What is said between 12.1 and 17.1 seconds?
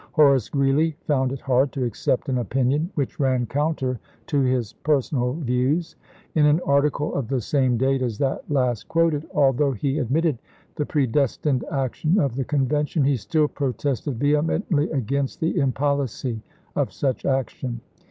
of the Convention, he still protested vehemently against the impolicy of